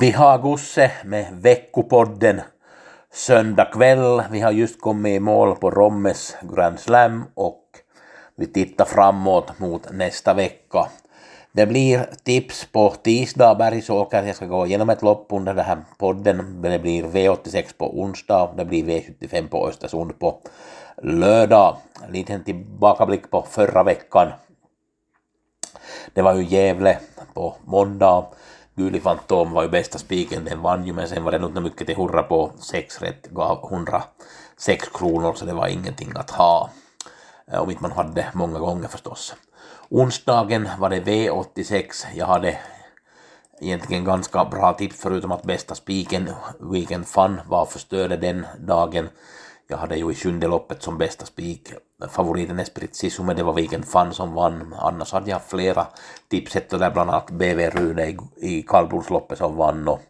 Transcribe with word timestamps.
Vi 0.00 0.10
har 0.10 0.38
Gusse 0.38 0.90
med 1.04 1.26
veckopodden 1.32 2.40
söndag 3.12 3.64
kväll. 3.64 4.22
Vi 4.30 4.40
har 4.40 4.52
just 4.52 4.80
kommit 4.80 5.16
i 5.16 5.20
mål 5.20 5.56
på 5.56 5.70
Rommes 5.70 6.36
Grand 6.42 6.80
Slam 6.80 7.24
och 7.34 7.64
vi 8.36 8.46
tittar 8.46 8.84
framåt 8.84 9.58
mot 9.58 9.92
nästa 9.92 10.34
vecka. 10.34 10.88
Det 11.52 11.66
blir 11.66 12.08
tips 12.24 12.64
på 12.72 12.90
tisdag, 12.90 13.54
Bergsåker. 13.54 14.22
Jag 14.22 14.36
ska 14.36 14.46
gå 14.46 14.66
igenom 14.66 14.90
ett 14.90 15.02
lopp 15.02 15.26
under 15.30 15.54
den 15.54 15.64
här 15.64 15.78
podden. 15.98 16.62
Det 16.62 16.78
blir 16.78 17.04
V86 17.04 17.76
på 17.78 18.00
onsdag, 18.00 18.54
det 18.56 18.64
blir 18.64 18.84
V75 18.84 19.48
på 19.48 19.68
Östersund 19.68 20.18
på 20.18 20.38
lördag. 21.02 21.76
Liten 22.08 22.44
tillbakablick 22.44 23.30
på 23.30 23.42
förra 23.50 23.82
veckan. 23.82 24.28
Det 26.14 26.22
var 26.22 26.34
ju 26.34 26.44
Gävle 26.44 26.98
på 27.34 27.54
måndag 27.64 28.26
Guli 28.80 29.00
Fantom 29.00 29.52
var 29.52 29.62
ju 29.62 29.68
bästa 29.68 29.98
spiken, 29.98 30.44
den 30.44 30.62
vann 30.62 30.86
ju 30.86 30.92
men 30.92 31.08
sen 31.08 31.24
var 31.24 31.32
det 31.32 31.38
nog 31.38 31.50
inte 31.50 31.60
mycket 31.60 31.86
till 31.86 31.96
hurra 31.96 32.22
på 32.22 32.52
sex 32.60 33.02
rätt, 33.02 33.26
gav 33.30 33.68
106 33.72 34.88
kronor 34.94 35.34
så 35.34 35.44
det 35.44 35.52
var 35.52 35.66
ingenting 35.66 36.12
att 36.14 36.30
ha. 36.30 36.70
Eh, 37.52 37.60
om 37.60 37.70
inte 37.70 37.82
man 37.82 37.92
hade 37.92 38.26
många 38.34 38.58
gånger 38.58 38.88
förstås. 38.88 39.34
Onsdagen 39.88 40.68
var 40.78 40.90
det 40.90 41.00
V86, 41.00 42.06
jag 42.14 42.26
hade 42.26 42.58
egentligen 43.60 44.04
ganska 44.04 44.44
bra 44.44 44.72
tips 44.72 44.96
förutom 45.00 45.32
att 45.32 45.42
bästa 45.42 45.74
spiken 45.74 46.30
Weekend 46.60 47.06
Fun 47.06 47.40
var 47.48 47.66
förstörde 47.66 48.16
den 48.16 48.46
dagen. 48.58 49.08
Jag 49.70 49.76
hade 49.76 49.96
ju 49.96 50.10
i 50.10 50.14
sjunde 50.14 50.48
loppet 50.48 50.82
som 50.82 50.98
bästa 50.98 51.26
spik 51.26 51.72
favoriten 52.08 52.58
Esprit 52.58 52.96
Sisu, 52.96 53.22
men 53.22 53.36
det 53.36 53.42
var 53.42 53.52
vilken 53.52 53.82
Fun 53.82 54.14
som 54.14 54.34
vann. 54.34 54.74
Annars 54.78 55.12
hade 55.12 55.30
jag 55.30 55.42
flera 55.42 55.86
tips, 56.28 56.56
ett 56.56 56.70
där 56.70 56.90
bland 56.90 57.10
annat 57.10 57.30
BV 57.30 57.70
Rune 57.70 58.06
i, 58.06 58.18
i 58.36 58.62
kallblodsloppet 58.62 59.38
som 59.38 59.56
vann 59.56 59.88
och 59.88 60.00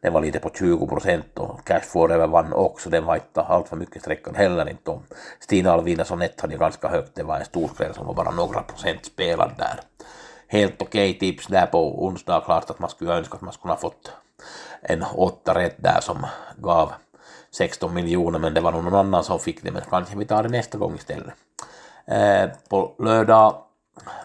den 0.00 0.12
var 0.12 0.20
lite 0.20 0.38
på 0.38 0.50
20 0.58 0.86
procent 0.86 1.38
och 1.38 1.64
Cash 1.66 1.80
Forever 1.80 2.26
vann 2.26 2.52
också, 2.52 2.90
den 2.90 3.04
var 3.04 3.14
inte 3.14 3.42
allt 3.42 3.68
för 3.68 3.76
mycket 3.76 4.02
sträckan 4.02 4.34
heller 4.34 4.70
inte. 4.70 4.90
Och 4.90 5.02
Stina 5.40 5.72
Alvinason 5.72 6.22
1 6.22 6.40
hade 6.40 6.56
ganska 6.56 6.88
högt, 6.88 7.14
det 7.14 7.22
var 7.22 7.38
en 7.38 7.44
stor 7.44 7.68
skräll 7.68 7.94
som 7.94 8.06
var 8.06 8.14
bara 8.14 8.30
några 8.30 8.62
procent 8.62 9.04
spelad 9.04 9.50
där. 9.58 9.80
Helt 10.48 10.82
okej 10.82 11.10
okay 11.10 11.18
tips 11.18 11.46
där 11.46 11.66
på 11.66 12.04
onsdag, 12.04 12.42
klart 12.44 12.70
att 12.70 12.78
man 12.78 12.90
skulle 12.90 13.12
önska 13.12 13.34
att 13.34 13.40
man 13.40 13.52
skulle 13.52 13.72
ha 13.72 13.80
fått 13.80 14.12
en 14.82 15.04
åtta 15.14 15.54
rätt 15.54 15.76
där 15.76 16.00
som 16.00 16.26
gav 16.56 16.92
16 17.56 17.94
miljoner 17.94 18.38
men 18.38 18.54
det 18.54 18.60
var 18.60 18.72
någon 18.72 18.94
annan 18.94 19.24
som 19.24 19.38
fick 19.38 19.62
det 19.62 19.70
men 19.70 19.82
kanske 19.90 20.16
vi 20.16 20.24
tar 20.24 20.42
det 20.42 20.48
nästa 20.48 20.78
gång 20.78 20.94
istället. 20.94 21.34
Eh, 22.06 22.50
på 22.68 22.94
lördag 22.98 23.54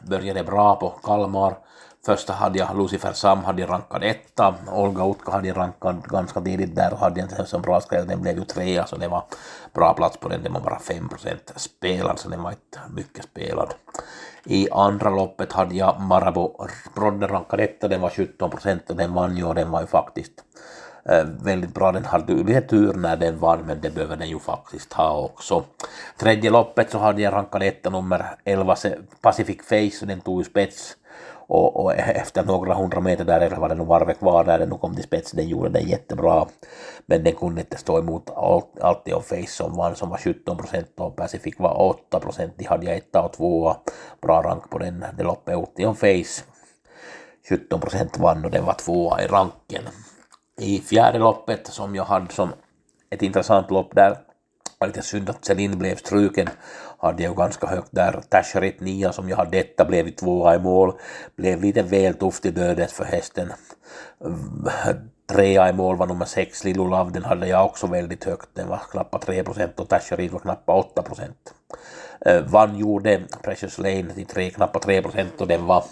började 0.03 0.39
det 0.39 0.43
bra 0.43 0.75
på 0.75 0.89
Kalmar. 0.89 1.57
Första 2.05 2.33
hade 2.33 2.59
jag 2.59 2.77
Lucifer 2.77 3.13
Sam 3.13 3.43
hade 3.43 3.65
rankad 3.65 4.03
etta, 4.03 4.55
Olga 4.71 5.05
Utka 5.05 5.31
hade 5.31 5.53
rankad 5.53 6.03
ganska 6.07 6.41
tidigt 6.41 6.75
där 6.75 6.93
och 6.93 6.99
hade 6.99 7.21
inte 7.21 7.45
sån 7.45 7.61
bra 7.61 7.81
skräll, 7.81 8.07
den 8.07 8.21
blev 8.21 8.37
ju 8.37 8.45
trea 8.45 8.87
så 8.87 8.95
det 8.95 9.07
var 9.07 9.23
bra 9.73 9.93
plats 9.93 10.17
på 10.17 10.29
den, 10.29 10.43
den 10.43 10.53
var 10.53 10.61
bara 10.61 10.77
5% 10.77 11.35
spelad 11.55 12.19
så 12.19 12.29
den 12.29 12.43
var 12.43 12.51
inte 12.51 12.79
mycket 12.89 13.23
spelad. 13.23 13.73
I 14.45 14.67
andra 14.71 15.09
loppet 15.09 15.53
hade 15.53 15.75
jag 15.75 16.01
Marabou 16.01 16.67
Brodde 16.95 17.27
rankad 17.27 17.59
etta, 17.59 17.87
den 17.87 18.01
var 18.01 18.09
17% 18.09 18.79
och 18.89 18.95
den 18.95 19.13
vann 19.13 19.37
ju 19.37 19.43
och 19.43 19.55
den 19.55 19.71
var 19.71 19.81
ju 19.81 19.87
faktiskt 19.87 20.43
Eh, 21.05 21.23
väldigt 21.23 21.73
bra. 21.73 21.91
Den 21.91 22.05
hade 22.05 22.33
lite 22.33 22.61
tur 22.61 22.93
när 22.93 23.17
den 23.17 23.39
vann, 23.39 23.59
men 23.67 23.81
det 23.81 23.89
behöver 23.89 24.15
den 24.15 24.29
ju 24.29 24.39
faktiskt 24.39 24.93
ha 24.93 25.19
också. 25.19 25.63
Tredje 26.17 26.49
loppet 26.49 26.91
så 26.91 26.97
hade 26.97 27.21
jag 27.21 27.33
rankat 27.33 27.63
etta 27.63 27.89
nummer 27.89 28.25
11 28.43 28.75
Pacific 29.21 29.57
Face, 29.63 30.01
och 30.01 30.07
den 30.07 30.21
tog 30.21 30.39
ju 30.39 30.43
spets. 30.43 30.95
Och, 31.51 31.83
och, 31.83 31.93
efter 31.93 32.43
några 32.43 32.73
hundra 32.73 32.99
meter 32.99 33.25
där, 33.25 33.41
eller 33.41 33.57
var 33.57 33.69
det 33.69 33.75
nog 33.75 33.87
varvet 33.87 34.19
kvar 34.19 34.45
när 34.45 34.59
den 34.59 34.77
kom 34.77 34.95
till 34.95 35.03
spets, 35.03 35.31
den 35.31 35.47
gjorde 35.47 35.69
det 35.69 35.79
jättebra. 35.79 36.45
Men 37.05 37.23
den 37.23 37.33
kunde 37.33 37.61
inte 37.61 37.77
stå 37.77 37.99
emot 37.99 38.29
Altion 38.81 39.23
Face 39.23 39.47
som 39.47 39.75
vann, 39.75 39.95
som 39.95 40.09
var 40.09 40.17
17 40.17 40.57
procent 40.57 40.91
och 40.97 41.15
Pacific 41.15 41.55
var 41.57 41.81
8 41.81 42.19
procent. 42.19 42.53
De 42.57 42.65
hade 42.65 42.85
jag 42.85 42.97
etta 42.97 43.21
och 43.21 43.33
tvåa. 43.33 43.75
Bra 44.21 44.41
rank 44.41 44.69
på 44.69 44.77
den, 44.77 45.05
det 45.17 45.23
loppet. 45.23 45.55
Altion 45.55 45.95
Face 45.95 46.43
17 47.49 47.79
procent 47.79 48.17
vann 48.17 48.45
och 48.45 48.51
den 48.51 48.65
var 48.65 48.73
tvåa 48.73 49.21
i 49.21 49.27
ranken 49.27 49.83
i 50.59 50.79
fjärde 50.79 51.19
loppet 51.19 51.67
som 51.67 51.95
jag 51.95 52.03
hade 52.03 52.33
som 52.33 52.49
ett 53.09 53.21
intressant 53.21 53.71
lopp 53.71 53.95
där. 53.95 54.17
var 54.79 54.87
lite 54.87 55.01
synd 55.01 55.29
att 55.29 55.45
Selin 55.45 55.79
blev 55.79 55.95
struken. 55.95 56.49
Hade 56.97 57.23
jag 57.23 57.37
ganska 57.37 57.67
högt 57.67 57.91
där. 57.91 58.21
Tasharit 58.29 58.79
9 58.81 59.11
som 59.11 59.29
jag 59.29 59.37
hade 59.37 59.57
detta 59.57 59.85
blev 59.85 60.09
tvåa 60.09 60.55
i 60.55 60.59
mål. 60.59 60.93
Blev 61.35 61.61
lite 61.61 61.81
väl 61.81 62.13
tufft 62.13 62.45
i 62.45 62.51
dödet 62.51 62.91
för 62.91 63.03
hästen. 63.03 63.53
Trea 65.31 65.69
i 65.69 65.73
mål 65.73 65.97
var 65.97 66.07
nummer 66.07 66.25
6, 66.25 66.63
Lilo 66.63 66.87
Love, 66.87 67.11
den 67.11 67.23
hade 67.23 67.47
jag 67.47 67.65
också 67.65 67.87
väldigt 67.87 68.23
högt. 68.23 68.49
Den 68.53 68.67
var 68.67 68.81
knappt 68.91 69.25
3 69.25 69.43
procent 69.43 69.79
och 69.79 69.89
Tasharit 69.89 70.31
var 70.31 70.39
knappt 70.39 70.69
8 70.69 71.01
procent. 71.01 71.53
Eh, 72.25 72.41
vann 72.41 72.77
gjorde 72.77 73.21
Precious 73.43 73.77
Lane 73.77 74.13
till 74.13 74.25
tre, 74.25 74.49
knappt 74.49 74.83
3 74.83 75.01
procent 75.01 75.41
och 75.41 75.47
den 75.47 75.65
var 75.65 75.83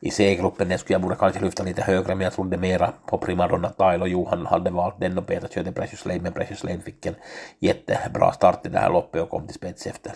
i 0.00 0.10
C-gruppen, 0.10 0.68
den 0.68 0.78
skulle 0.78 0.94
jag 0.94 1.02
borde 1.02 1.16
kanske 1.16 1.40
lyfta 1.40 1.62
lite 1.62 1.82
högre, 1.82 2.14
men 2.14 2.24
jag 2.24 2.32
trodde 2.32 2.56
mera 2.56 2.92
på 3.06 3.18
Primadonna 3.18 3.68
Tyler 3.68 4.00
och 4.00 4.08
Johan 4.08 4.46
hade 4.46 4.70
valt 4.70 5.00
den 5.00 5.18
och 5.18 5.26
Peter 5.26 5.48
körde 5.48 5.72
Precious 5.72 6.06
Lane, 6.06 6.20
men 6.20 6.32
Precious 6.32 6.64
Lane 6.64 6.80
fick 6.80 7.06
en 7.06 7.14
jättebra 7.58 8.32
start 8.32 8.66
i 8.66 8.68
det 8.68 8.78
här 8.78 8.90
loppet 8.90 9.22
och 9.22 9.30
kom 9.30 9.46
till 9.46 9.54
spets 9.54 9.86
efter 9.86 10.12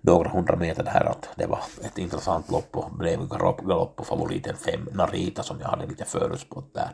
några 0.00 0.30
hundra 0.30 0.56
meter 0.56 0.82
där 0.82 1.04
att 1.04 1.28
det 1.36 1.46
var 1.46 1.60
ett 1.84 1.98
intressant 1.98 2.50
lopp 2.50 2.76
och 2.76 2.92
blev 2.92 3.28
galopp 3.28 3.96
på 3.96 4.04
favoriten 4.04 4.56
5 4.56 4.88
Narita 4.92 5.42
som 5.42 5.56
jag 5.60 5.68
hade 5.68 5.86
lite 5.86 6.04
förutspått 6.04 6.74
där. 6.74 6.90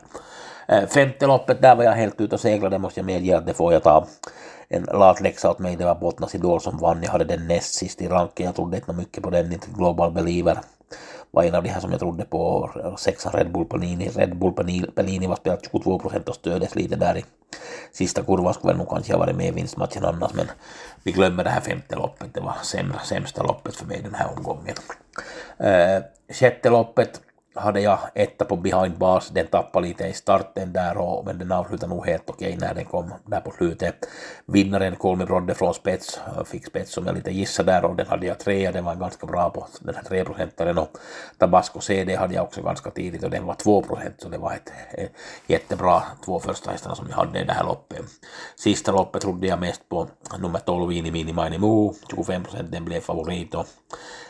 Femte 0.87 1.27
loppet 1.27 1.61
där 1.61 1.75
var 1.75 1.83
jag 1.83 1.91
helt 1.91 2.21
ute 2.21 2.35
och 2.35 2.41
seglade 2.41 2.77
måste 2.77 2.99
jag 2.99 3.05
medge 3.05 3.37
att 3.37 3.45
det 3.45 3.53
får 3.53 3.73
jag 3.73 3.83
ta 3.83 4.07
en 4.69 4.83
latläxa 4.83 5.51
åt 5.51 5.59
mig, 5.59 5.75
det 5.75 5.85
var 5.85 5.95
Bottnas 5.95 6.35
Idol 6.35 6.61
som 6.61 6.77
vann, 6.77 7.03
jag 7.03 7.11
hade 7.11 7.25
den 7.25 7.47
näst 7.47 7.73
sist 7.73 8.01
i 8.01 8.07
ranken, 8.07 8.45
jag 8.45 8.55
trodde 8.55 8.77
inte 8.77 8.93
mycket 8.93 9.23
på 9.23 9.29
den, 9.29 9.53
inte 9.53 9.67
Global 9.71 10.11
Believer 10.11 10.57
var 11.31 11.43
en 11.43 11.55
av 11.55 11.63
de 11.63 11.69
här 11.69 11.79
som 11.79 11.91
jag 11.91 11.99
trodde 11.99 12.25
på, 12.25 12.69
sexan 12.97 13.33
Red 13.33 13.51
Bull 13.51 13.65
Panini. 13.65 14.09
Red 14.09 14.35
Bull 14.37 14.53
Panini 14.95 15.27
var 15.27 15.35
spelat 15.35 15.63
22 15.71 15.99
procent 15.99 16.29
och 16.29 16.35
stöddes 16.35 16.75
lite 16.75 16.95
där 16.95 17.17
i 17.17 17.25
sista 17.91 18.23
kurvan, 18.23 18.53
skulle 18.53 18.73
nog 18.73 18.89
kanske 18.89 19.13
ha 19.13 19.19
varit 19.19 19.35
med 19.35 19.47
i 19.47 19.51
vinstmatchen 19.51 20.05
annars, 20.05 20.33
men 20.33 20.47
vi 21.03 21.11
glömmer 21.11 21.43
det 21.43 21.49
här 21.49 21.61
femte 21.61 21.95
loppet, 21.95 22.33
det 22.33 22.41
var 22.41 22.55
sämre, 22.63 22.99
sämsta 23.03 23.43
loppet 23.43 23.75
för 23.75 23.85
mig 23.85 24.01
den 24.01 24.15
här 24.15 24.37
omgången. 24.37 24.75
Uh, 25.61 26.03
sjätte 26.33 26.69
loppet 26.69 27.21
hade 27.55 27.81
jag 27.81 27.99
etta 28.15 28.45
på 28.45 28.55
behind 28.55 28.97
bars, 28.97 29.29
den 29.29 29.47
tappade 29.47 29.87
lite 29.87 30.05
i 30.05 30.13
starten 30.13 30.73
där 30.73 30.97
och, 30.97 31.25
men 31.25 31.39
den 31.39 31.51
avslutade 31.51 31.95
nog 31.95 32.05
helt 32.05 32.29
okej 32.29 32.57
när 32.59 32.73
den 32.73 32.85
kom 32.85 33.13
där 33.25 33.39
på 33.39 33.51
slutet. 33.51 33.95
Vinnaren 34.45 34.95
Kolmi 34.95 35.25
Brodde 35.25 35.55
från 35.55 35.73
spets, 35.73 36.19
eh, 36.27 36.43
fick 36.43 36.65
spets 36.65 36.93
som 36.93 37.05
jag 37.05 37.15
lite 37.15 37.31
gissade 37.31 37.71
där 37.71 37.85
och 37.85 37.95
den 37.95 38.07
hade 38.07 38.27
jag 38.27 38.39
trea, 38.39 38.71
den 38.71 38.85
var 38.85 38.95
ganska 38.95 39.27
bra 39.27 39.49
på 39.49 39.67
den 39.81 39.95
här 39.95 40.03
treprocentaren 40.03 40.77
och 40.77 40.97
Tabasco 41.37 41.79
CD 41.79 42.15
hade 42.15 42.33
jag 42.33 42.43
också 42.43 42.61
ganska 42.61 42.91
tidigt 42.91 43.23
och 43.23 43.29
den 43.29 43.45
var 43.45 43.53
två 43.53 43.81
procent 43.81 44.15
så 44.17 44.29
det 44.29 44.37
var 44.37 44.53
ett, 44.53 44.71
ett 44.91 45.11
jättebra 45.47 46.03
två 46.25 46.39
första 46.39 46.71
hästarna 46.71 46.95
som 46.95 47.07
jag 47.09 47.15
hade 47.15 47.39
i 47.39 47.43
det 47.43 47.53
här 47.53 47.63
loppet. 47.63 48.01
Sista 48.55 48.91
loppet 48.91 49.21
trodde 49.21 49.47
jag 49.47 49.59
mest 49.59 49.89
på 49.89 50.07
nummer 50.39 50.59
12 50.59 50.89
Vini 50.89 51.11
Mini 51.11 51.33
Mini 51.33 51.57
Moo, 51.57 51.93
25 52.09 52.43
procent, 52.43 52.71
den 52.71 52.85
blev 52.85 53.01
favorit 53.01 53.55
och 53.55 53.65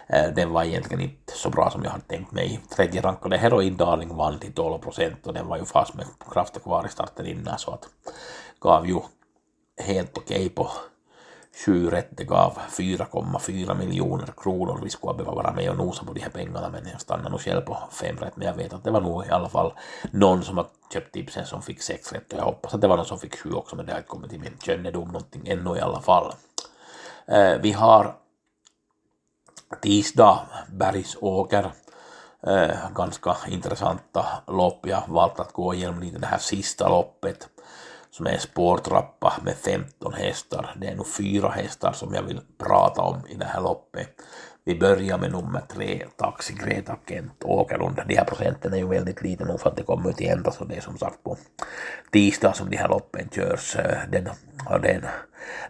eh, 0.08 0.34
den 0.36 0.52
var 0.52 0.64
egentligen 0.64 1.04
inte 1.04 1.34
så 1.34 1.50
bra 1.50 1.70
som 1.70 1.84
jag 1.84 1.92
hade 1.92 2.04
tänkt 2.04 2.32
mig. 2.32 2.60
Tredje 2.76 3.02
rankade 3.10 3.38
Heroin 3.38 3.78
Darling 3.78 4.16
vann 4.16 4.40
till 4.40 4.54
12 4.54 4.78
procent 4.78 5.28
och 5.28 5.34
den 5.34 5.48
var 5.48 5.58
ju 5.58 5.66
fast 5.66 5.94
med 5.94 6.06
krafter 6.32 6.60
kvar 6.60 6.86
i 6.86 6.90
starten 6.90 7.26
innan 7.26 7.60
så 7.60 7.72
att 7.72 7.90
gav 8.60 8.88
ju 8.88 9.00
helt 9.84 10.18
okej 10.18 10.38
okay 10.38 10.50
på 10.50 10.70
sju 11.66 11.90
rätt. 11.90 12.10
Det 12.18 12.24
gav 12.24 12.58
4,4 12.70 13.78
miljoner 13.78 14.34
kronor. 14.38 14.80
Vi 14.84 14.90
skulle 14.90 15.14
behöva 15.14 15.36
vara 15.36 15.54
med 15.54 15.70
och 15.70 15.78
nosa 15.78 16.06
på 16.06 16.14
de 16.14 16.22
här 16.22 16.30
pengarna 16.30 16.70
men 16.70 16.88
jag 16.92 17.02
stannade 17.02 17.30
nog 17.30 17.42
själv 17.42 17.62
på 17.62 17.78
fem 17.92 18.18
rätt. 18.18 18.36
Men 18.36 18.48
jag 18.48 18.54
vet 18.54 18.74
att 18.74 18.84
det 18.84 18.92
var 18.92 19.02
nog 19.02 19.26
i 19.26 19.30
alla 19.30 19.50
fall 19.50 19.74
någon 20.12 20.44
som 20.44 20.58
har 20.58 20.68
köpt 20.94 21.14
tipsen 21.14 21.46
som 21.46 21.62
fick 21.62 21.82
sex 21.82 22.14
rätt 22.14 22.34
och 22.34 22.40
jag 22.40 22.46
hoppas 22.46 22.74
att 22.74 22.82
det 22.82 22.88
var 22.88 22.98
någon 22.98 23.06
som 23.06 23.20
fick 23.20 23.38
sju 23.38 23.52
också 23.54 23.76
men 23.76 23.86
det 23.86 23.92
har 23.92 24.00
inte 24.00 24.10
kommit 24.10 24.30
till 24.30 24.40
min 24.40 24.58
kännedom 24.64 25.08
någonting 25.08 25.48
ännu 25.48 25.78
i 25.78 25.82
alla 25.82 26.02
fall. 26.02 26.34
Eh, 27.28 27.58
vi 27.62 27.72
har 27.72 28.16
Tisdag, 29.82 30.40
Bergsåker. 30.72 31.72
Eh, 32.48 32.92
ganska 32.96 33.38
intressanta 33.48 34.26
lopp. 34.48 34.88
Jag 34.88 34.98
har 34.98 35.14
valt 35.14 35.40
att 35.40 35.54
gå 35.54 35.74
igenom 35.74 36.00
lite 36.00 36.18
det 36.18 36.28
här 36.28 36.38
sista 36.38 36.90
loppet 36.90 37.48
som 38.12 38.28
är 38.28 38.32
en 38.32 38.40
spårtrappa 38.40 39.34
med 39.44 39.56
15 39.56 40.14
hästar. 40.14 40.76
Det 40.82 40.88
är 40.88 40.96
nog 40.96 41.08
fyra 41.08 41.50
hästar 41.50 41.94
som 41.94 42.14
jag 42.14 42.24
vill 42.24 42.42
prata 42.58 43.02
om 43.02 43.22
i 43.28 43.36
det 43.36 43.46
här 43.46 43.62
loppet. 43.62 44.10
Vi 44.70 44.76
börjar 44.76 45.18
med 45.18 45.32
nummer 45.32 45.62
tre, 45.68 46.06
Taxi 46.16 46.54
Greta 46.54 46.96
Kent 47.08 47.44
Åkerlund. 47.44 48.02
De 48.08 48.16
här 48.16 48.26
procenten 48.26 48.74
är 48.74 48.78
ju 48.78 48.88
väldigt 48.88 49.22
liten 49.22 49.48
nog 49.48 49.60
för 49.60 49.70
att 49.70 49.76
det 49.76 49.84
kommer 49.84 50.12
till 50.12 50.30
ändras 50.30 50.62
och 50.62 50.68
det 50.68 50.76
är 50.76 50.82
som 50.82 50.98
sagt 50.98 51.24
på 51.24 51.38
tisdag 52.12 52.54
som 52.54 52.70
de 52.70 52.78
här 52.78 52.88
loppen 52.88 53.30
körs. 53.30 53.76
Eh, 53.76 53.98
den 54.12 54.30
hade 54.66 55.02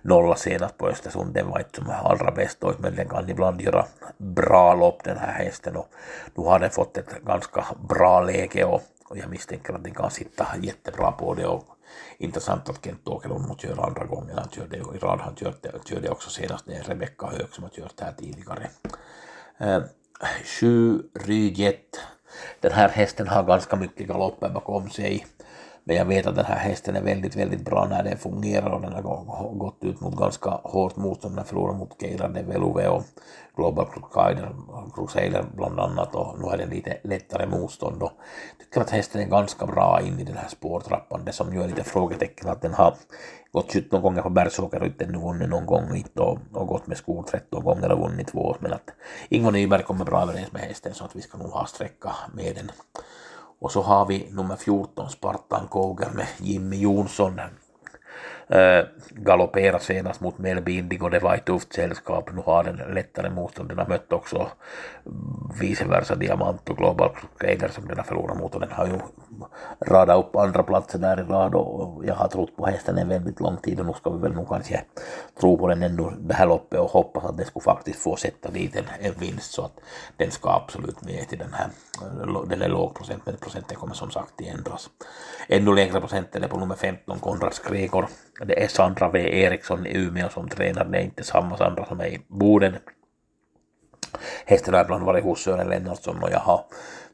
nolla 0.02 0.36
senast 0.36 0.78
på 0.78 0.88
Östersund, 0.88 1.34
den 1.34 1.50
var 1.50 1.60
inte 1.60 1.76
som 1.76 1.90
allra 1.90 2.32
bäst 2.32 2.58
då, 2.60 2.74
men 2.80 2.96
den 2.96 3.10
kan 3.10 3.30
ibland 3.30 3.62
göra 3.62 3.86
bra 4.18 4.76
lopp 4.76 5.04
den 5.04 5.18
här 5.18 5.34
hästen 5.44 5.76
och 5.76 5.88
nu 6.36 6.44
har 6.44 6.60
den 6.60 6.70
fått 6.70 6.98
ett 6.98 7.26
ganska 7.26 7.66
bra 7.90 8.22
läge 8.22 8.64
och, 8.64 8.82
och 9.10 9.18
jag 9.18 9.30
misstänker 9.30 9.74
att 9.74 9.84
den 9.84 9.94
kan 9.94 10.12
sitta 10.12 10.48
jättebra 10.62 11.12
på 11.12 11.34
det 11.34 11.48
och 11.48 11.64
intressant 12.18 12.70
att 12.70 12.86
Kent 12.86 13.08
Åkerlund 13.08 13.60
köra 13.62 13.84
andra 13.84 14.06
gången. 14.06 14.38
Han 14.38 14.50
körde 14.50 14.78
i 14.78 14.82
rad, 14.82 15.20
han 15.20 15.36
körde, 15.36 15.72
körde 15.86 16.10
också 16.10 16.30
senast, 16.30 16.66
det 16.66 16.74
är 16.74 16.84
Rebecka 16.84 17.28
Höök 17.28 17.54
som 17.54 17.64
har 17.64 17.72
kört 17.72 18.00
här 18.00 18.14
tidigare. 18.18 18.70
Eh, 19.58 19.82
sju 20.46 21.02
Ryjet. 21.14 22.00
Den 22.60 22.72
här 22.72 22.90
hästen 22.90 23.28
har 23.28 23.44
ganska 23.44 23.76
mycket 23.76 24.08
galopper 24.08 24.50
bakom 24.50 24.90
sig. 24.90 25.26
Men 25.90 25.98
jag 25.98 26.06
vet 26.06 26.26
att 26.26 26.36
den 26.36 26.46
här 26.46 26.58
hästen 26.58 26.96
är 26.96 27.02
väldigt, 27.02 27.36
väldigt 27.36 27.66
bra 27.66 27.88
när 27.90 28.04
den 28.04 28.18
fungerar 28.18 28.70
och 28.70 28.82
den 28.82 28.94
har 28.94 29.54
gått 29.54 29.84
ut 29.84 30.02
mot 30.02 30.18
ganska 30.18 30.50
hårt 30.50 30.96
motstånd. 30.96 31.36
Den 31.36 31.46
förlorar 31.46 31.74
mot 31.74 32.02
Keila 32.02 32.28
de 32.28 32.44
Veluve 32.44 32.88
och 32.88 33.04
Global 33.56 33.86
Crusader, 33.86 34.56
Crusader 34.96 35.46
bland 35.56 35.80
annat 35.80 36.16
och 36.16 36.40
nu 36.40 36.48
är 36.48 36.58
den 36.58 36.70
lite 36.70 36.98
lättare 37.04 37.48
motstånd 37.48 38.04
och 38.04 38.12
jag 38.58 38.66
tycker 38.66 38.82
att 38.82 38.90
hästen 38.90 39.22
är 39.22 39.26
ganska 39.26 39.66
bra 39.66 40.02
in 40.02 40.20
i 40.20 40.24
den 40.24 40.38
här 40.38 40.48
spårtrappan. 40.48 41.26
Det 41.26 41.32
som 41.32 41.54
gör 41.54 41.68
lite 41.68 41.84
frågetecken 41.84 42.50
att 42.50 42.62
den 42.62 42.74
har 42.74 42.96
gått 43.52 43.74
17 43.74 44.02
gånger 44.02 44.22
på 44.22 44.30
Bergsåker 44.30 44.80
och 44.80 44.88
inte 44.88 45.06
vunnit 45.06 45.50
någon 45.50 45.66
gång 45.66 45.96
inte 45.96 46.22
och, 46.22 46.38
och 46.54 46.68
gått 46.68 46.88
med 46.88 46.98
skor 46.98 47.24
13 47.24 47.64
gånger 47.64 47.92
och 47.92 48.00
vunnit 48.00 48.28
två 48.28 48.56
men 48.60 48.74
att 48.74 48.90
Ingo 49.30 49.52
Nyberg 49.52 49.84
kommer 49.84 50.06
bra 50.06 50.22
överens 50.22 50.52
med 50.52 50.62
hästen 50.62 50.94
så 50.94 51.06
att 51.06 51.16
vi 51.16 51.22
ska 51.22 51.38
nog 51.38 51.52
ha 51.52 51.66
sträcka 51.66 52.16
med 52.34 52.56
den. 52.56 52.72
Och 53.60 53.72
så 53.72 53.82
har 53.82 54.06
vi 54.06 54.28
nummer 54.32 54.56
14 54.56 55.10
Spartan 55.10 55.68
Koger 55.68 56.10
med 56.16 56.28
Jimmy 56.38 56.78
Jonsson 56.82 57.40
Eh, 58.50 58.60
äh, 58.60 58.86
galopperade 59.12 59.84
senast 59.84 60.22
mot 60.22 60.38
Melby 60.38 60.78
Indigo, 60.78 61.10
det 61.10 61.20
var 61.20 61.36
ett 61.36 61.46
tufft 61.46 61.74
sällskap. 61.74 62.30
Nu 62.34 62.42
har 62.46 62.64
den 62.64 62.94
lättare 62.94 63.30
motstånd. 63.30 63.70
Den 63.70 63.78
har 63.78 63.88
mött 63.88 64.14
också 64.14 64.48
vice 65.60 65.86
versa 65.86 66.16
Diamant 66.16 66.70
och 66.70 66.78
Global 66.78 67.10
Crusader 67.38 67.68
som 67.70 67.88
den 67.88 67.98
har 67.98 68.04
förlorat 68.04 68.38
mot 68.38 68.56
och 68.56 68.62
den 68.62 68.72
har 68.72 68.88
ju 68.88 69.00
radat 69.80 70.18
upp 70.18 70.36
andra 70.36 70.64
platser 70.64 71.00
där 71.00 71.20
i 71.20 71.24
rad 71.24 71.56
och 71.56 72.06
jag 72.06 72.16
har 72.16 72.28
trott 72.28 72.56
på 72.56 72.66
hästen 72.66 72.98
en 72.98 73.10
väldigt 73.10 73.40
lång 73.40 73.58
tid 73.58 73.80
och 73.80 73.86
nu 73.86 73.94
ska 73.94 74.10
vi 74.10 74.22
väl 74.22 74.34
nog 74.34 74.50
kanske 74.50 74.82
tro 75.40 75.58
på 75.58 75.68
den 75.68 75.84
ändå 75.84 76.14
det 76.20 76.34
här 76.34 76.48
loppet 76.48 76.80
och 76.80 76.90
hoppas 76.90 77.26
att 77.26 77.38
den 77.38 77.46
skulle 77.46 77.64
faktiskt 77.64 78.00
få 78.00 78.16
sätta 78.16 78.52
dit 78.52 78.76
en, 78.76 78.86
en 79.00 79.14
vinst 79.20 79.52
så 79.52 79.62
att 79.62 79.80
den 80.18 80.32
ska 80.32 80.50
absolut 80.50 81.02
med 81.02 81.28
till 81.28 81.40
den 81.40 81.54
här, 81.54 81.70
den 82.50 82.62
är 82.62 82.70
låg 82.70 82.96
procent 82.96 83.22
men 83.26 83.38
procenten 83.38 83.78
kommer 83.78 83.94
som 83.94 84.12
sagt 84.12 84.42
ändras. 84.42 84.90
Ännu 85.48 85.76
lägre 85.76 86.00
procenten 86.00 86.44
är 86.44 86.48
på 86.48 86.60
nummer 86.60 86.76
15 86.76 87.20
Konrads 87.20 87.60
Gregor 87.60 88.08
det 88.46 88.64
är 88.64 88.68
Sandra 88.68 89.10
V. 89.10 89.42
Eriksson 89.42 89.86
i 89.86 89.98
Umeå 89.98 90.30
som 90.30 90.50
tränar, 90.50 90.86
det 90.86 90.98
är 90.98 91.02
inte 91.02 91.24
samma 91.24 91.58
Sandra 91.58 91.86
som 91.86 92.00
är 92.00 92.08
i 92.08 92.22
Boden. 92.28 92.76
Hästen 94.46 94.74
har 94.74 94.82
ibland 94.82 95.04
varit 95.04 95.24
hos 95.24 95.44
Sören 95.44 95.70
Lennartsson 95.70 96.24
och 96.24 96.32
jag 96.32 96.40
har 96.40 96.66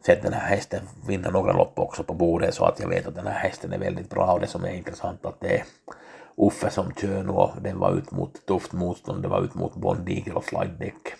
sett 0.05 0.21
den 0.21 0.33
här 0.33 0.47
hästen 0.47 0.81
vinna 1.07 1.29
några 1.29 1.53
lopp 1.53 1.79
också 1.79 2.03
på 2.03 2.13
Boden 2.13 2.51
så 2.51 2.65
att 2.65 2.79
jag 2.79 2.89
vet 2.89 3.07
att 3.07 3.15
den 3.15 3.27
här 3.27 3.39
hästen 3.39 3.73
är 3.73 3.77
väldigt 3.77 4.09
bra. 4.09 4.33
Och 4.33 4.39
det 4.39 4.47
som 4.47 4.63
är 4.63 4.73
intressant 4.73 5.25
att 5.25 5.39
det 5.39 5.57
är 5.57 5.63
Uffe 6.37 6.69
som 6.69 6.93
kör 6.93 7.23
nu 7.23 7.29
och 7.29 7.51
den 7.61 7.79
var 7.79 7.97
ut 7.97 8.11
mot 8.11 8.45
tufft 8.45 8.73
motstånd, 8.73 9.21
det 9.21 9.27
var 9.27 9.41
ut 9.41 9.53
mot 9.53 9.75
Bondigel 9.75 10.35
och 10.35 10.43
Slide 10.43 10.75
Deck 10.79 11.13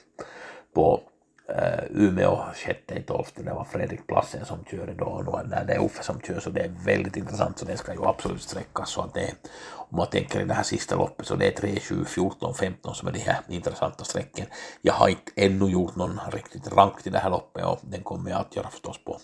på 0.74 1.02
Eh, 1.48 1.84
Umeå 1.90 2.46
sjätte 2.54 2.94
i 2.94 3.04
tolfte, 3.04 3.44
det 3.44 3.54
var 3.54 3.64
Fredrik 3.64 4.08
Plassen 4.08 4.46
som 4.46 4.66
körde 4.66 4.94
då. 4.94 5.06
Och 5.06 5.48
när 5.50 5.66
det 5.66 5.74
är 5.74 5.86
Uffe 5.86 6.04
som 6.04 6.22
kör 6.22 6.40
så 6.40 6.50
det 6.50 6.62
är 6.62 6.72
väldigt 6.86 7.18
intressant 7.18 7.60
så 7.60 7.66
det 7.66 7.78
ska 7.78 7.94
ju 7.94 8.06
absolut 8.06 8.42
sträckas. 8.42 8.90
Så 8.90 9.02
att 9.02 9.14
det 9.14 9.22
är, 9.22 9.34
om 9.74 9.98
man 9.98 10.08
tänker 10.08 10.42
i 10.42 10.46
det 10.46 10.54
här 10.54 10.64
sista 10.64 10.96
loppet 10.96 11.28
så 11.28 11.36
det 11.36 11.48
är 11.48 11.52
3, 11.52 11.80
7, 11.80 12.06
14, 12.06 12.54
15 12.54 12.96
som 12.96 13.08
är 13.08 13.12
de 13.12 13.20
här 13.20 13.40
intressanta 13.48 14.04
sträcken. 14.04 14.46
Jag 14.82 14.94
har 14.94 15.08
inte 15.08 15.32
ännu 15.36 15.66
gjort 15.66 15.96
någon 15.96 16.20
riktigt 16.32 16.72
rank 16.74 17.04
till 17.04 17.12
det 17.12 17.20
här 17.20 17.30
loppet 17.30 17.66
och 17.66 17.80
den 17.82 18.04
kommer 18.04 18.30
jag 18.30 18.40
att 18.40 18.56
göra 18.56 18.70
förstås 18.70 19.04
på 19.06 19.20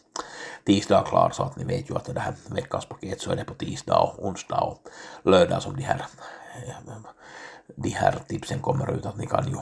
tisdag 0.65 1.05
klar. 1.07 1.29
Så 1.33 1.43
att 1.43 1.55
ni 1.55 1.63
vet 1.63 1.89
ju 1.89 1.95
att 1.95 2.05
det 2.05 2.19
här 2.19 2.33
veckans 2.55 2.85
paket 2.85 3.21
så 3.21 3.31
är 3.31 3.35
det 3.35 3.45
på 3.45 3.53
tisdag 3.53 3.99
och 3.99 4.25
onsdag 4.25 4.61
och 4.61 4.77
lördag 5.23 5.61
som 5.61 5.75
de 5.75 5.83
här 5.83 6.05
eh, 6.67 6.95
de 7.75 7.89
här 7.89 8.19
tipsen 8.27 8.59
kommer 8.59 8.97
ut 8.97 9.05
att 9.05 9.17
ni 9.17 9.27
kan 9.27 9.47
ju, 9.47 9.57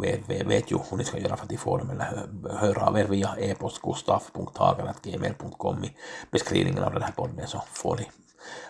vet, 0.00 0.28
vet, 0.28 0.46
vet 0.46 0.72
ju 0.72 0.78
hur 0.90 0.96
ni 0.96 1.04
ska 1.04 1.18
göra 1.18 1.36
för 1.36 1.44
att 1.44 1.50
ni 1.50 1.56
får 1.56 1.78
dem. 1.78 1.90
Eller 1.90 2.28
höra 2.50 2.86
av 2.86 2.98
er 2.98 3.04
via 3.04 3.36
e-post 3.38 3.82
gustaf.hagen.gmail.com 3.82 5.84
i 5.84 5.96
beskrivningen 6.30 6.84
av 6.84 6.92
den 6.92 7.02
här 7.02 7.12
podden 7.12 7.46
så 7.46 7.62
får 7.72 7.96
ni 7.96 8.10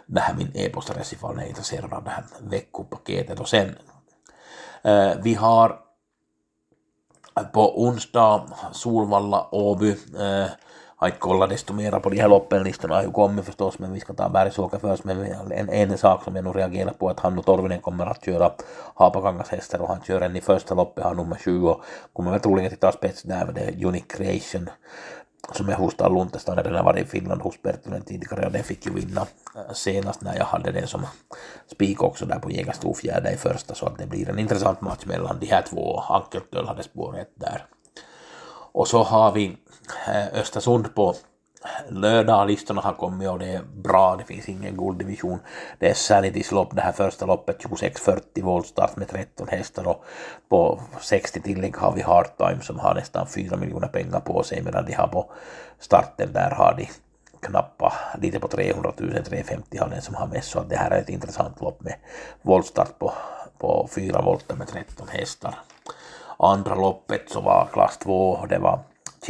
det 0.07 0.21
här 0.21 0.35
min 0.35 0.51
e-postadress 0.55 1.13
ifall 1.13 1.37
ni 1.37 1.43
är 1.43 1.49
intresserade 1.49 1.97
av 1.97 2.05
det 2.05 2.11
här 2.11 2.25
veckopaketet. 2.41 3.41
Och 3.41 3.49
sen 3.49 3.77
eh, 4.83 5.13
vi 5.23 5.35
har 5.35 5.81
på 7.53 7.83
onsdag 7.83 8.47
Solvalla 8.73 9.55
Åby 9.55 9.91
eh, 10.19 10.47
har 11.01 11.09
inte 11.09 11.19
kollat 11.19 11.51
desto 11.51 11.73
mera 11.73 12.01
på 12.01 12.11
de 12.11 12.21
här 12.21 12.29
loppen, 12.29 12.63
listorna 12.63 12.95
har 12.95 13.03
ju 13.03 13.11
kommit 13.11 13.45
förstås, 13.45 13.79
men 13.79 13.93
vi 13.93 14.01
ska 14.01 14.13
ta 14.13 14.29
Bergsåker 14.29 14.79
först. 14.79 15.05
Men 15.05 15.25
en, 15.53 15.69
en 15.69 15.99
sak 15.99 16.25
som 16.25 16.37
jag 16.37 16.45
nog 16.45 16.57
reagerar 16.57 16.93
på 16.93 17.09
att 17.09 17.21
Hannu 17.21 17.43
Torvinen 17.43 17.81
kommer 17.81 18.07
att 18.07 18.25
köra 18.25 18.53
Hapakangas 18.95 19.49
hästar 19.49 19.79
och 19.79 19.89
han 19.89 20.01
kör 20.07 20.21
en 20.21 20.37
i 20.37 20.41
första 20.41 20.75
loppet, 20.75 21.05
har 21.05 21.15
nummer 21.15 21.37
20 21.45 21.71
och 21.71 21.83
kommer 22.13 22.31
väl 22.31 22.41
troligen 22.41 22.73
att 22.73 22.81
ta 22.81 22.93
spets 22.93 23.23
där 23.23 23.53
det 23.53 23.87
Unique 23.87 24.17
Creation 24.17 24.71
som 25.53 25.69
är 25.69 25.75
hos 25.75 25.99
Luntestad, 25.99 26.65
den 26.65 26.75
har 26.75 26.85
varit 26.85 27.07
i 27.07 27.11
Finland 27.11 27.43
hos 27.43 27.63
Bertilön 27.63 28.03
tidigare 28.03 28.47
och 28.47 28.53
den 28.53 28.65
fick 28.65 28.87
ju 28.87 28.93
vinna 28.93 29.27
äh, 29.57 29.73
senast 29.73 30.23
när 30.23 30.37
jag 30.37 30.45
hade 30.45 30.73
den 30.73 30.87
som 30.87 31.07
spik 31.73 32.03
också 32.03 32.27
där 32.27 32.39
på 32.39 32.51
Jägarstorfjärde 32.51 33.33
i 33.33 33.37
första 33.37 33.75
så 33.75 33.87
att 33.87 33.99
det 33.99 34.07
blir 34.07 34.29
en 34.29 34.39
intressant 34.39 34.81
match 34.81 35.07
mellan 35.07 35.39
de 35.41 35.47
här 35.47 35.63
två. 35.63 36.01
Ankeltöl 36.01 36.67
hade 36.67 36.83
spåret 36.83 37.33
där. 37.35 37.67
Och 38.73 38.89
så 38.89 39.03
har 39.03 39.33
vi 39.33 39.57
Eh, 40.09 40.41
Östersund 40.41 40.95
på 40.95 41.15
lördag, 41.89 42.47
listorna 42.47 42.81
har 42.81 42.93
kommit 42.93 43.29
och 43.29 43.39
det 43.39 43.47
är 43.47 43.63
bra, 43.63 44.17
det 44.17 44.25
finns 44.25 44.49
ingen 44.49 44.77
gulddivision. 44.77 45.39
Det 45.79 45.91
är 45.91 45.95
Sanitys 45.95 46.53
lopp, 46.53 46.77
det 46.77 46.83
här 46.83 46.93
första 46.93 47.27
loppet 47.27 47.61
2640 47.61 48.45
voltstart 48.45 48.97
med 48.97 49.09
13 49.09 49.49
hästar 49.49 49.89
och 49.89 50.05
på 50.49 50.81
60 51.01 51.41
tillägg 51.41 51.77
har 51.77 51.93
vi 51.93 52.03
Hardtime 52.03 52.63
som 52.63 52.79
har 52.79 52.95
nästan 52.95 53.27
4 53.27 53.57
miljoner 53.57 53.89
pengar 53.89 54.21
på 54.21 54.43
sig 54.43 54.63
medan 54.63 54.87
de 54.87 54.93
har 54.93 55.09
på 55.09 55.31
starten 55.79 56.33
där 56.33 56.51
har 56.51 56.75
de 56.77 56.89
knappa, 57.41 57.93
lite 58.19 58.41
på 58.41 58.49
300 58.49 58.93
000, 58.99 59.25
350 59.25 59.79
har 59.79 59.89
den 59.89 60.03
som 60.03 60.15
har 60.15 60.27
mest 60.27 60.51
så 60.51 60.59
att 60.59 60.69
det 60.69 60.77
här 60.77 60.91
är 60.91 61.01
ett 61.01 61.09
intressant 61.09 61.61
lopp 61.61 61.81
med 61.81 61.95
voltstart 62.43 62.99
på, 62.99 63.13
på 63.59 63.89
4 63.95 64.23
volter 64.23 64.57
med 64.57 64.69
13 64.69 65.09
hästar. 65.09 65.55
Andra 66.39 66.75
loppet 66.75 67.31
så 67.31 67.41
var 67.41 67.69
klass 67.73 67.99
2, 67.99 68.47
det 68.49 68.59
var 68.59 68.79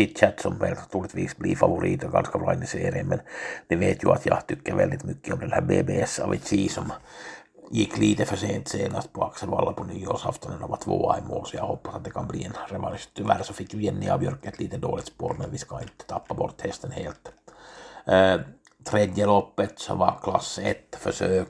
chitchat 0.01 0.41
som 0.41 0.59
väl 0.59 0.77
troligtvis 0.77 1.37
blir 1.37 1.57
favorit 1.57 2.05
och 2.05 2.13
ganska 2.13 2.39
bra 2.39 2.55
in 2.55 2.63
i 2.63 2.67
serien 2.67 3.07
men 3.07 3.21
ni 3.69 3.77
vet 3.77 4.05
ju 4.05 4.11
att 4.11 4.27
jag 4.27 4.47
tycker 4.47 4.75
väldigt 4.75 5.05
mycket 5.05 5.35
om 5.35 5.41
den 5.41 5.53
här 5.53 5.61
BBS 5.61 6.19
Avicii 6.19 6.69
som 6.69 6.93
gick 7.71 7.99
lite 7.99 8.25
för 8.25 8.37
sent 8.37 8.69
senast 8.69 9.13
på 9.13 9.25
Axevalla 9.25 9.73
på 9.73 9.85
nyårsaftonen 9.85 10.63
och 10.63 10.71
var 10.71 10.77
tvåa 10.77 11.19
i 11.19 11.23
mål 11.29 11.47
så 11.47 11.57
jag 11.57 11.65
hoppas 11.65 11.95
att 11.95 12.05
det 12.05 12.11
kan 12.11 12.29
bli 12.29 12.45
en 12.45 12.53
revansch. 12.69 13.09
Tyvärr 13.15 13.43
så 13.43 13.53
fick 13.53 13.75
ju 13.75 13.83
Jenny 13.83 14.09
Abjörk 14.09 14.47
ett 14.47 14.59
lite 14.59 14.77
dåligt 14.77 15.07
spår 15.07 15.37
men 15.39 15.51
vi 15.51 15.59
ska 15.59 15.81
inte 15.81 16.05
tappa 16.07 16.35
bort 16.35 16.61
hästen 16.61 16.91
helt. 16.91 17.33
Eh, 18.07 18.41
tredje 18.85 19.27
loppet 19.27 19.79
så 19.79 19.95
var 19.95 20.19
klass 20.23 20.59
1 20.63 20.97
försök. 21.01 21.49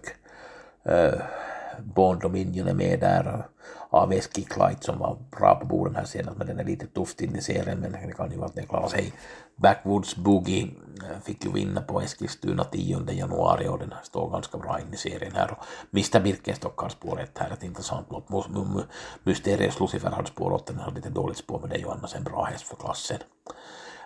Eh, 0.85 1.21
Bond 1.85 2.21
Dominion 2.21 2.69
är 2.69 2.75
med 2.75 3.01
där. 3.01 3.47
AVS 3.91 4.29
Kicklight 4.35 4.85
som 4.85 4.99
var 4.99 5.19
bra 5.31 5.55
på 5.55 5.67
borden 5.67 5.97
här 5.97 6.05
senast 6.05 6.39
men 6.39 6.47
den 6.47 6.61
är 6.61 6.65
lite 6.65 6.87
tufft 6.87 7.21
in 7.21 7.37
i 7.37 7.41
serien 7.41 7.79
men 7.79 7.93
det 7.93 8.13
kan 8.17 8.31
ju 8.31 8.37
vara 8.37 8.47
att 8.47 8.55
den 8.55 8.67
klarar 8.67 8.89
sig. 8.89 9.13
Backwoods 9.57 10.17
Boogie 10.17 10.63
eh, 10.63 11.21
fick 11.23 11.45
ju 11.45 11.53
vinna 11.53 11.81
på 11.81 12.01
Eskilstuna 12.01 12.65
10 12.65 13.13
januari 13.13 13.69
och 13.69 13.79
den 13.79 13.95
står 14.03 14.31
ganska 14.31 14.59
bra 14.59 14.81
in 14.81 14.95
i 14.95 14.97
serien 14.97 15.33
här. 15.35 15.51
Och 15.51 15.65
Mr 15.93 16.21
Birkenstock 16.21 16.79
har 16.79 16.89
spår 16.89 17.21
ett 17.21 17.39
här, 17.39 17.51
ett 17.51 17.63
intressant 17.63 18.11
lopp. 18.11 18.29
Mysterious 19.23 19.81
Lucifer 19.81 20.11
hade 20.11 20.29
spår 20.29 20.53
8, 20.53 20.73
den 20.73 20.83
hade 20.83 20.97
lite 20.97 21.11
dåligt 21.11 21.39
spår 21.39 21.59
men 21.61 21.71
det 21.71 21.77
är 21.77 21.81
ju 21.81 21.91
annars 21.91 22.15
en 22.15 22.25
bra 22.25 22.45
häst 22.45 22.69
för 22.69 22.77
klassen. 22.77 23.19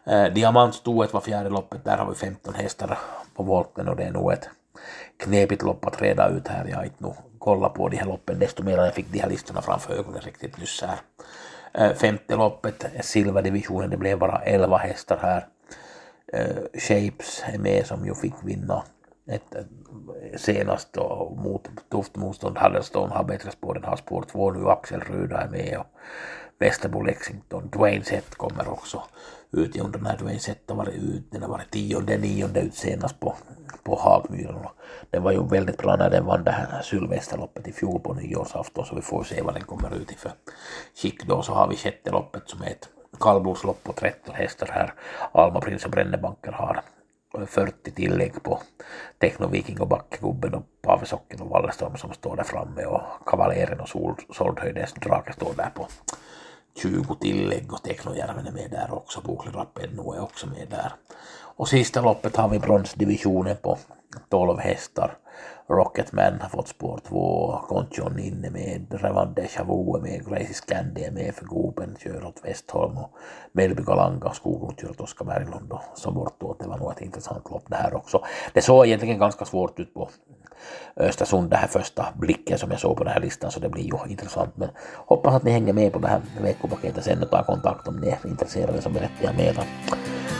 Eh, 0.06 0.24
Diamantstoet 0.24 1.12
var 1.12 1.20
fjärde 1.20 1.50
loppet, 1.50 1.84
där 1.84 1.96
har 1.96 2.08
vi 2.08 2.14
15 2.14 2.54
hästar 2.54 2.98
på 3.34 3.42
volten 3.42 3.88
och 3.88 3.96
det 3.96 4.04
är 4.04 4.12
nog 4.12 4.32
ett 4.32 4.48
knepigt 5.16 5.62
lopp 5.62 5.86
att 5.86 6.02
reda 6.02 6.28
ut 6.28 6.48
här. 6.48 6.66
Jag 6.68 6.76
har 6.76 6.84
inte 6.84 7.02
nog 7.02 7.16
kollat 7.38 7.74
på 7.74 7.88
de 7.88 7.96
här 7.96 8.06
loppen 8.06 8.38
desto 8.38 8.62
mer 8.62 8.78
än 8.78 8.84
jag 8.84 8.94
fick 8.94 9.12
de 9.12 9.18
här 9.18 9.28
listorna 9.28 9.62
framför 9.62 9.94
ögonen 9.94 10.20
riktigt 10.20 10.58
nyss 10.58 10.82
här. 10.82 10.98
Femte 11.94 12.36
loppet, 12.36 12.86
silverdivisionen, 13.00 13.90
det 13.90 13.96
blev 13.96 14.18
bara 14.18 14.38
11 14.38 14.76
hästar 14.76 15.18
här. 15.22 15.46
Shapes 16.74 17.44
är 17.46 17.58
med 17.58 17.86
som 17.86 18.06
ju 18.06 18.14
fick 18.14 18.34
vinna 18.42 18.82
ett, 19.26 19.56
senast 20.36 20.92
då, 20.92 21.36
mot 21.44 21.68
tufft 21.90 22.16
motstånd. 22.16 22.58
Huddlestone 22.58 23.14
har 23.14 23.24
bättre 23.24 23.50
spår 23.50 23.76
än 23.76 23.84
har 23.84 23.96
spår 23.96 24.24
två 24.32 24.50
nu. 24.50 24.68
Axel 24.68 25.00
Ruda 25.00 25.40
är 25.40 25.48
med 25.48 25.78
och 25.78 25.86
Västerbo 26.58 27.02
Lexington. 27.02 27.70
Dwayne 27.70 28.04
Sett 28.04 28.34
kommer 28.34 28.68
också 28.68 29.02
ut. 29.58 29.76
Jag 29.76 29.84
undrar 29.84 30.00
när 30.00 30.16
Dwayne 30.16 30.40
Sett 30.40 30.68
har 30.68 30.76
varit 30.76 30.94
ut. 30.94 31.30
Den 31.30 31.42
har 31.42 31.48
varit 31.48 31.70
tionde, 31.70 32.18
nionde 32.18 32.60
ut 32.60 32.74
senast 32.74 33.20
på, 33.20 33.34
på 33.82 33.96
Hagmyren. 33.96 34.66
Den 35.10 35.22
var 35.22 35.32
ju 35.32 35.48
väldigt 35.48 35.78
bra 35.78 35.96
när 35.96 36.10
den 36.10 36.24
vann 36.26 36.44
det 36.44 36.50
här 36.50 36.82
Sylvesterloppet 36.82 37.68
i 37.68 37.72
fjol 37.72 38.00
på 38.00 38.14
nyårsafton 38.14 38.84
så 38.84 38.94
vi 38.94 39.02
får 39.02 39.24
se 39.24 39.42
vad 39.42 39.54
den 39.54 39.64
kommer 39.64 39.94
ut 39.94 40.12
i 40.12 40.14
för 40.14 40.32
skick 41.02 41.24
då. 41.26 41.42
Så 41.42 41.52
har 41.52 41.68
vi 41.68 41.76
sjätte 41.76 42.10
loppet 42.10 42.42
som 42.46 42.62
är 42.62 42.66
ett 42.66 42.88
kallblodslopp 43.20 43.82
på 43.82 43.92
13 43.92 44.34
hästar 44.34 44.68
här. 44.72 44.94
Alma 45.32 45.60
Prins 45.60 45.84
och 45.84 45.90
Brännebanker 45.90 46.52
har 46.52 46.82
40 47.46 47.90
tillägg 47.90 48.42
på 48.42 48.60
Technoviking 49.18 49.80
och 49.80 49.88
Backegubben 49.88 50.54
och 50.54 50.64
Pavesocken 50.82 51.40
och 51.40 51.48
Wallerström 51.48 51.96
som 51.96 52.12
står 52.12 52.36
där 52.36 52.44
framme 52.44 52.84
och 52.84 53.02
Kavaleren 53.26 53.80
och 53.80 53.88
Sol, 53.88 54.14
Soldhöjdens 54.32 54.92
drake 54.92 55.32
står 55.32 55.54
där 55.56 55.70
på 55.74 55.88
20 56.76 57.14
tillägg 57.14 57.72
och 57.72 57.82
Teknojärven 57.82 58.46
är 58.46 58.52
med 58.52 58.70
där 58.70 58.94
också, 58.94 59.20
Boklerapenno 59.20 60.12
är 60.12 60.22
också 60.22 60.46
med 60.46 60.68
där. 60.70 60.92
Och 61.56 61.68
sista 61.68 62.00
loppet 62.00 62.36
har 62.36 62.48
vi 62.48 62.58
bronsdivisionen 62.58 63.56
på 63.62 63.78
12 64.28 64.58
hästar. 64.58 65.16
Rocketman 65.68 66.40
har 66.40 66.48
fått 66.48 66.68
spår 66.68 67.00
2, 67.08 67.58
Conchon 67.68 68.18
inne 68.18 68.50
med, 68.50 68.86
Revan 68.90 69.34
Deja 69.34 69.64
Vu 69.64 69.96
är 69.96 70.00
med, 70.00 70.26
Gracie 70.28 70.54
Scandi 70.54 71.04
är 71.04 71.10
med 71.10 71.34
för 71.34 71.44
Goben, 71.44 71.96
kör 72.00 72.24
åt 72.24 72.44
Westholm 72.44 72.98
och 72.98 73.10
Melby 73.52 73.82
Galanga 73.82 74.32
Skoglund 74.32 74.80
kör 74.80 74.90
åt 74.90 75.00
Oskar 75.00 75.24
Berglund 75.24 75.72
och 75.72 75.82
så 75.94 76.10
bortåt. 76.10 76.60
Det 76.60 76.68
var 76.68 76.78
nog 76.78 76.92
ett 76.92 77.00
intressant 77.00 77.50
lopp 77.50 77.64
det 77.66 77.76
här 77.76 77.94
också. 77.94 78.24
Det 78.52 78.62
såg 78.62 78.86
egentligen 78.86 79.18
ganska 79.18 79.44
svårt 79.44 79.80
ut 79.80 79.94
på 79.94 80.08
Östersund 80.96 81.50
det 81.50 81.56
här 81.56 81.68
första 81.68 82.06
blicken 82.14 82.58
som 82.58 82.70
jag 82.70 82.80
såg 82.80 82.96
på 82.96 83.04
den 83.04 83.12
här 83.12 83.20
listan 83.20 83.50
så 83.50 83.60
det 83.60 83.68
blir 83.68 83.84
ju 83.84 83.98
intressant 84.08 84.56
men 84.56 84.68
hoppas 85.06 85.34
att 85.34 85.42
ni 85.42 85.50
hänger 85.50 85.72
med 85.72 85.92
på 85.92 85.98
det 85.98 86.08
här 86.08 86.20
veckopaketet 86.42 87.04
sen 87.04 87.22
och 87.22 87.30
tar 87.30 87.42
kontakt 87.42 87.88
om 87.88 87.96
ni 87.96 88.08
är 88.08 88.18
intresserade 88.26 88.82
så 88.82 88.88
berättar 88.88 89.24
jag 89.24 89.34
mer. 89.36 89.58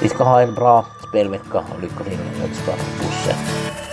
Vi 0.03 0.09
ska 0.09 0.25
ha 0.25 0.41
en 0.41 0.55
bra 0.55 0.87
spelvecka 1.09 1.65
och 1.75 1.83
lycka 1.83 2.05
till 2.05 2.19
önskar 2.43 2.77
Bosse. 2.99 3.84